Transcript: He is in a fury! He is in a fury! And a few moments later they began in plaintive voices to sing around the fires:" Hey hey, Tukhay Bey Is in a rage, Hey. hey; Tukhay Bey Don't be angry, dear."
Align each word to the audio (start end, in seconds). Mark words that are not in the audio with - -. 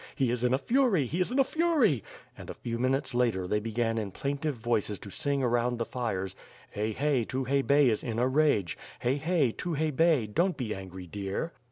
He 0.15 0.31
is 0.31 0.43
in 0.43 0.51
a 0.51 0.57
fury! 0.57 1.05
He 1.05 1.19
is 1.21 1.29
in 1.29 1.37
a 1.37 1.43
fury! 1.43 2.03
And 2.35 2.49
a 2.49 2.55
few 2.55 2.79
moments 2.79 3.13
later 3.13 3.47
they 3.47 3.59
began 3.59 3.99
in 3.99 4.09
plaintive 4.09 4.55
voices 4.55 4.97
to 4.97 5.11
sing 5.11 5.43
around 5.43 5.77
the 5.77 5.85
fires:" 5.85 6.35
Hey 6.71 6.91
hey, 6.91 7.23
Tukhay 7.23 7.61
Bey 7.61 7.87
Is 7.87 8.03
in 8.03 8.17
a 8.17 8.27
rage, 8.27 8.79
Hey. 9.01 9.17
hey; 9.17 9.51
Tukhay 9.51 9.95
Bey 9.95 10.25
Don't 10.25 10.57
be 10.57 10.73
angry, 10.73 11.05
dear." 11.05 11.53